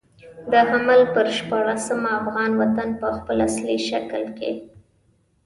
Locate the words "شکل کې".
3.89-4.51